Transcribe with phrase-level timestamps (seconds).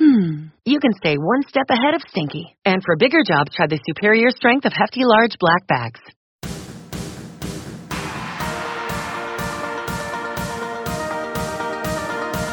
[0.00, 2.56] hmm, you can stay one step ahead of stinky.
[2.64, 6.00] And for bigger jobs, try the superior strength of Hefty Large Black Bags.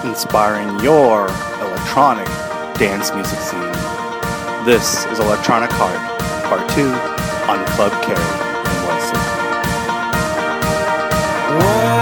[0.08, 1.28] inspiring your
[1.60, 2.26] electronic
[2.80, 3.60] dance music scene.
[4.66, 6.00] This is Electronic Heart,
[6.46, 6.88] Part 2
[7.52, 8.18] on Club Carry
[8.82, 9.12] NYC.
[11.60, 11.97] Run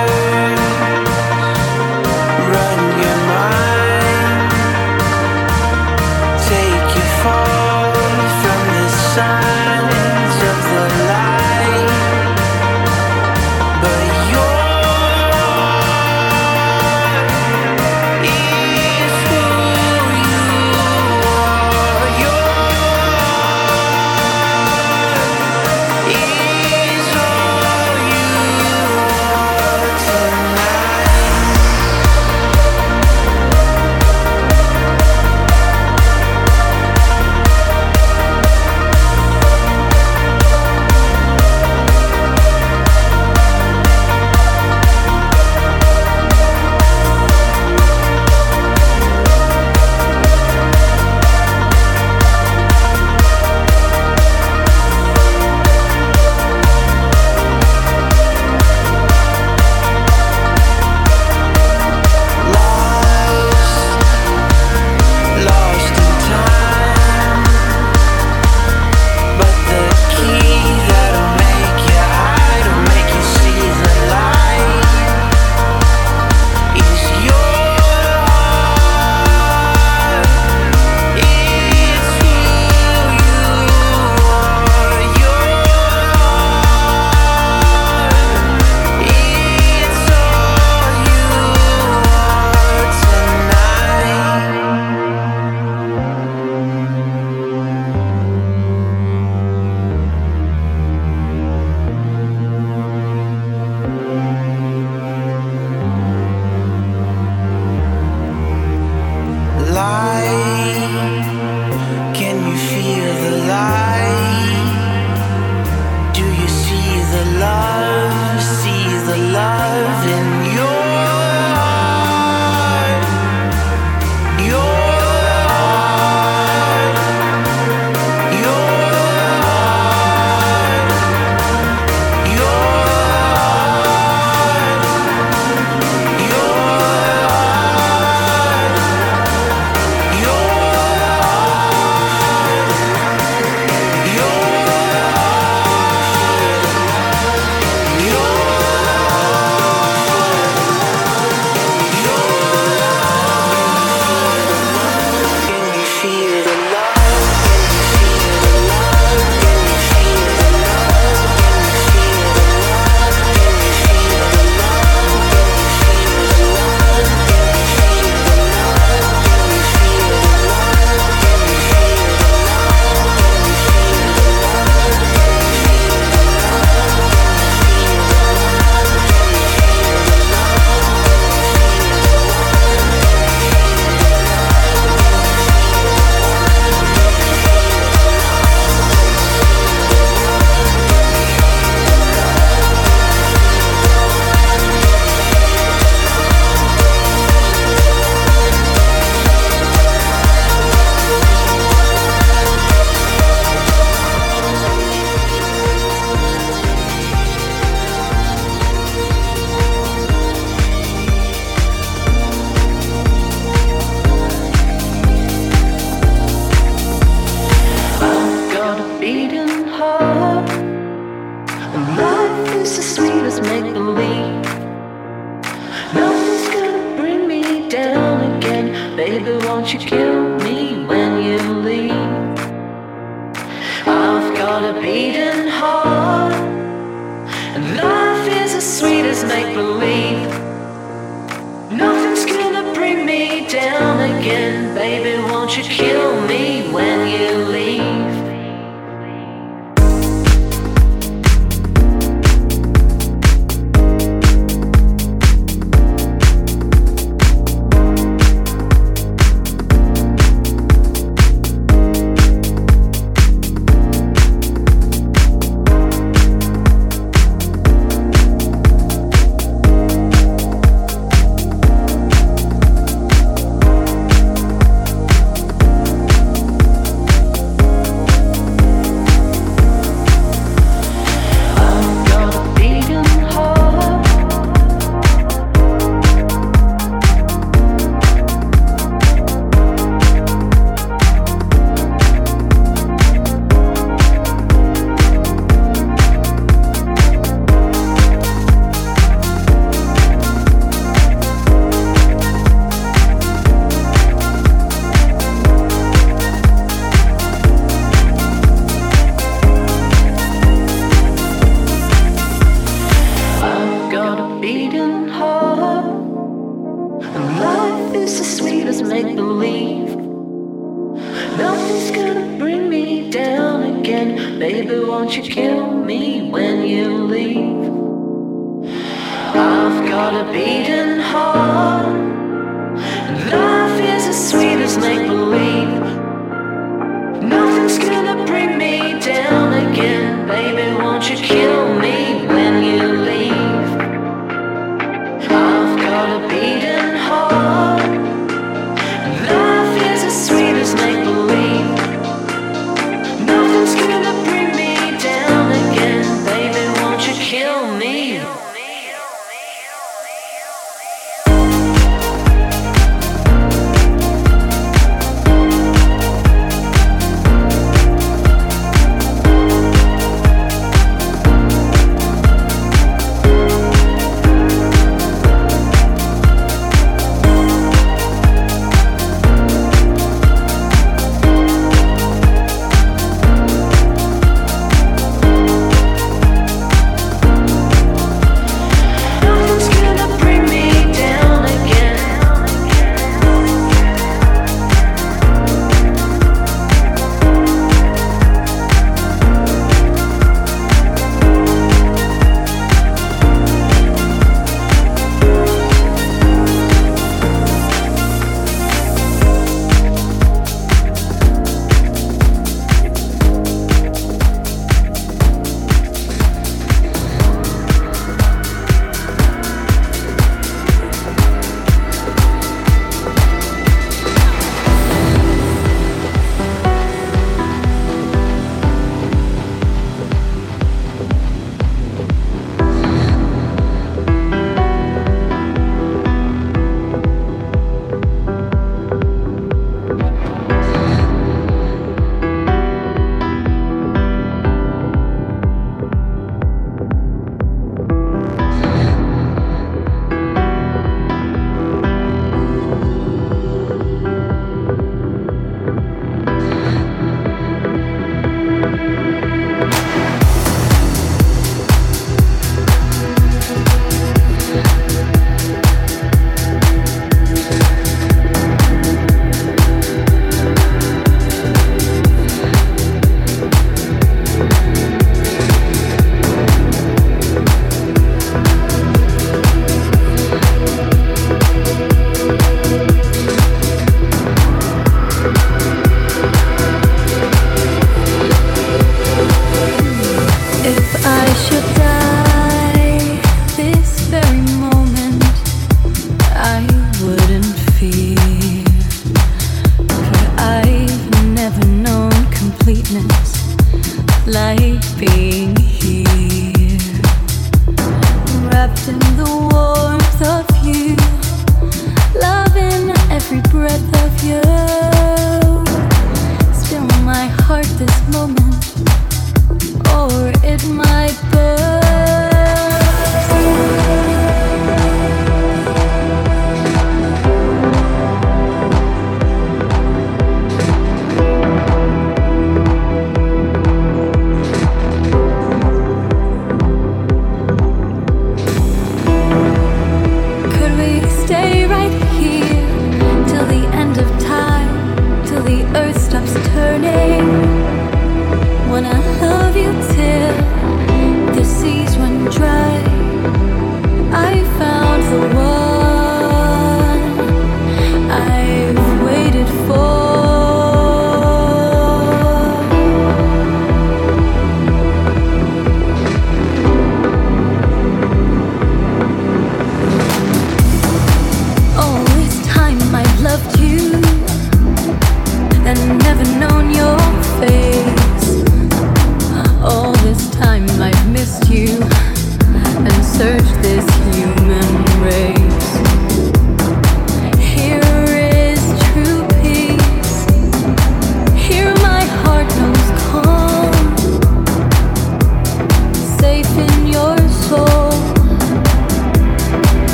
[346.38, 346.75] I've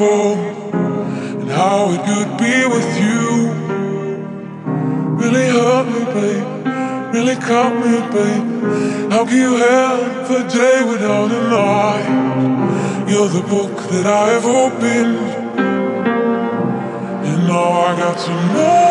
[0.00, 3.52] and how it could be with you.
[5.20, 7.14] Really hurt me, babe.
[7.14, 9.12] Really caught me, babe.
[9.12, 13.08] How can you have a day without a night?
[13.10, 15.18] You're the book that I've opened,
[17.28, 18.81] and now I got to know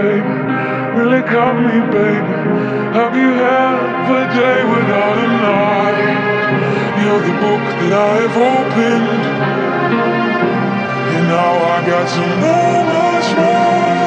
[0.00, 0.34] baby.
[0.98, 2.34] Really caught me, baby.
[2.96, 5.98] Can you have a day without a night?
[7.00, 9.22] You're the book that I've opened.
[11.14, 12.06] And now I got
[12.40, 12.64] know
[12.96, 13.99] much more.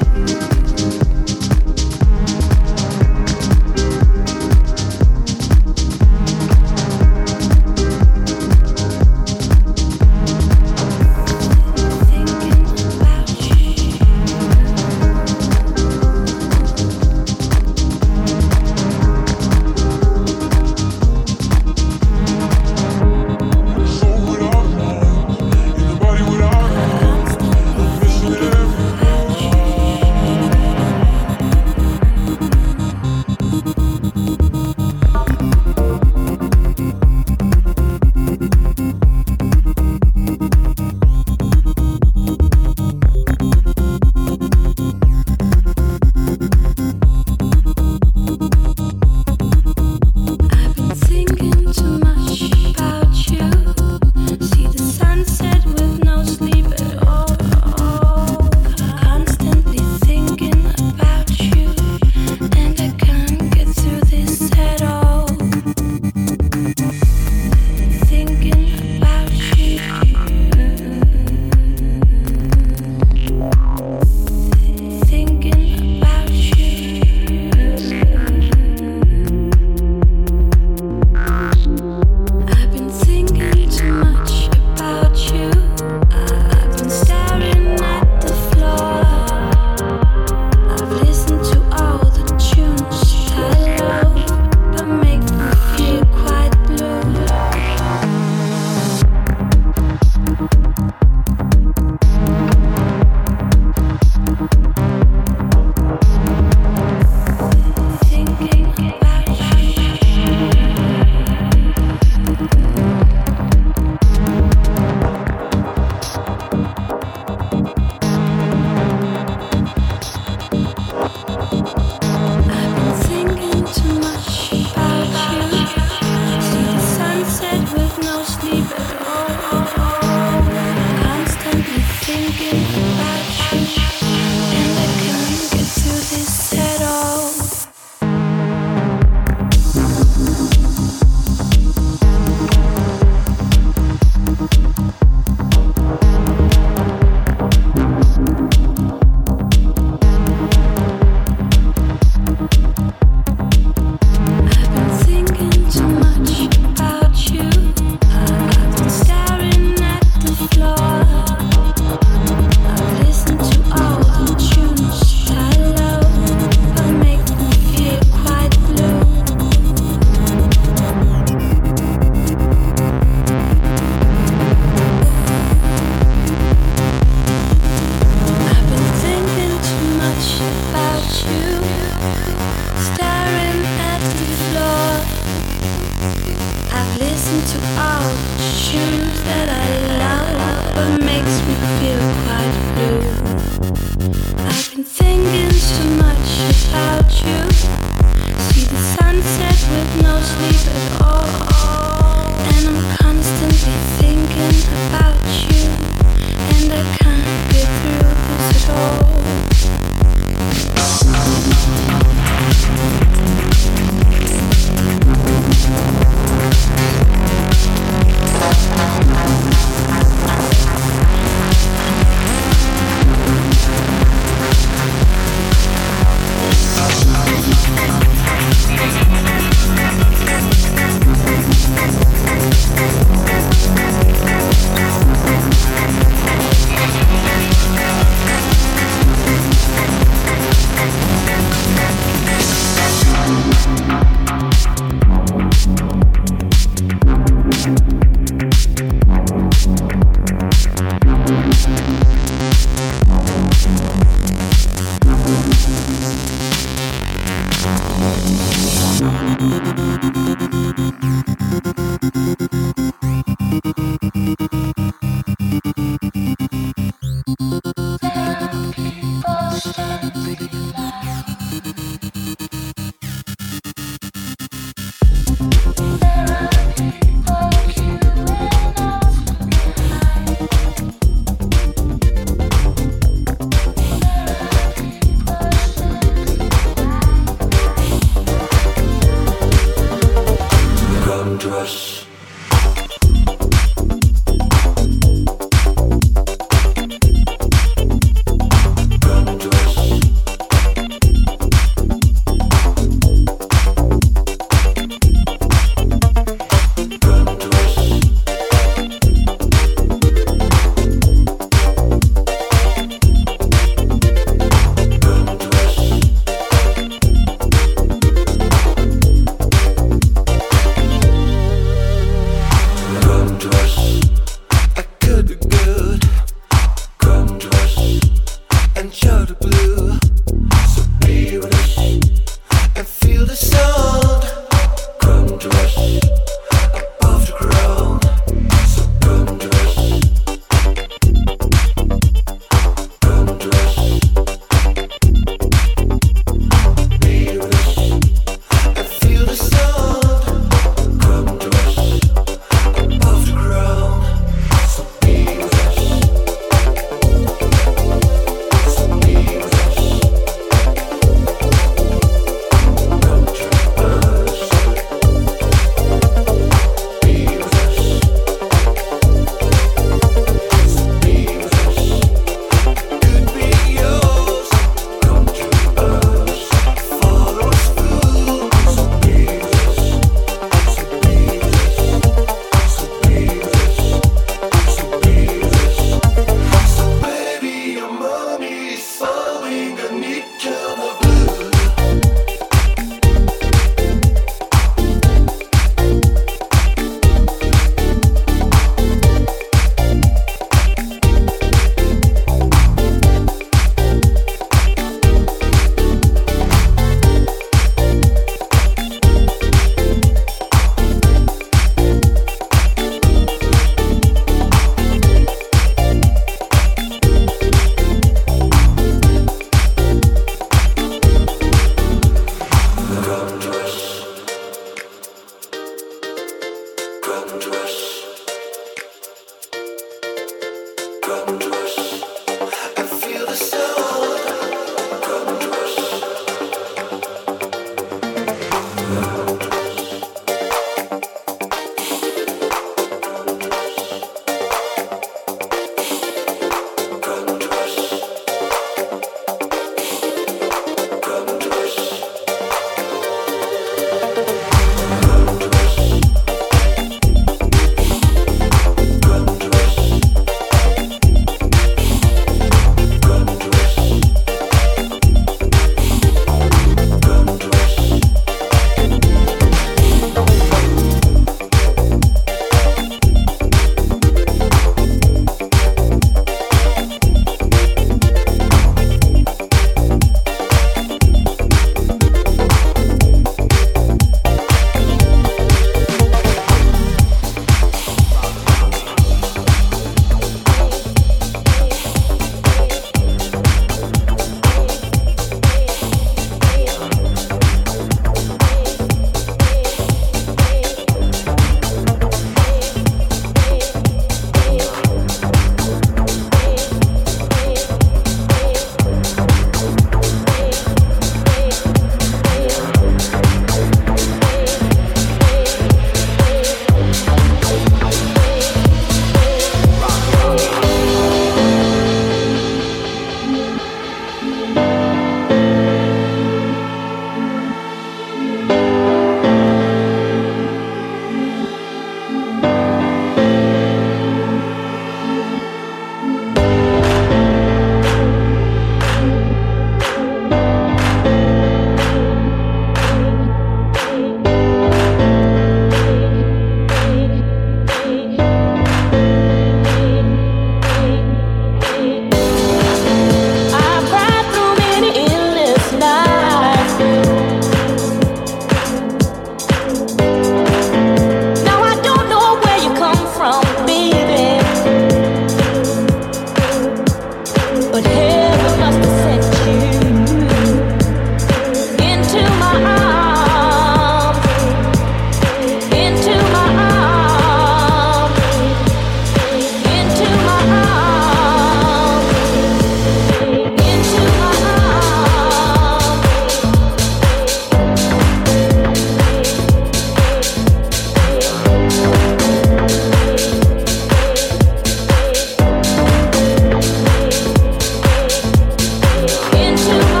[599.71, 600.00] Should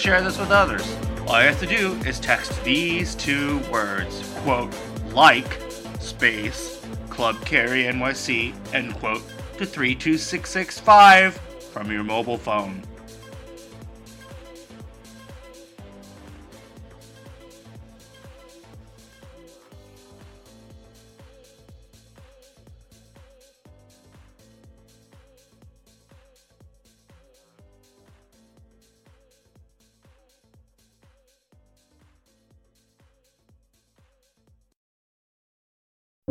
[0.00, 0.96] share this with others.
[1.26, 4.74] All you have to do is text these two words, quote,
[5.12, 5.60] like,
[6.00, 6.80] space,
[7.10, 9.22] Club Carry NYC, end quote,
[9.58, 11.36] to 32665
[11.70, 12.82] from your mobile phone.